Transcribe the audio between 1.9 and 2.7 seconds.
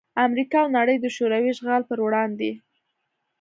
وړاندې